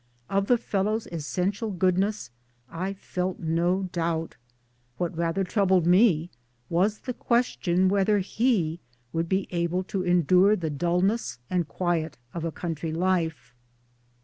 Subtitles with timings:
[0.31, 2.31] Of the fellow's essential goodness
[2.71, 4.35] I felt no doubt.
[4.97, 6.31] What rather troubled me
[6.71, 8.79] was the question whether he
[9.13, 13.53] would be able to endure the dulness and quiet of a country life.